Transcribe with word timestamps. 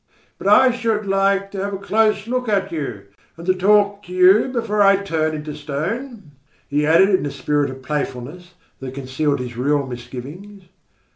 But 0.39 0.47
I 0.47 0.71
should 0.71 1.05
like 1.05 1.51
to 1.51 1.63
have 1.63 1.73
a 1.73 1.77
close 1.77 2.25
look 2.25 2.49
at 2.49 2.71
you, 2.71 3.03
and 3.37 3.45
to 3.45 3.53
talk 3.53 4.01
to 4.05 4.11
you 4.11 4.47
before 4.47 4.81
I 4.81 4.95
turn 4.95 5.35
into 5.35 5.53
stone," 5.53 6.31
he 6.67 6.87
added 6.87 7.09
in 7.09 7.23
a 7.23 7.29
spirit 7.29 7.69
of 7.69 7.83
playfulness 7.83 8.55
that 8.79 8.95
concealed 8.95 9.37
his 9.39 9.55
real 9.55 9.85
misgivings. 9.85 10.63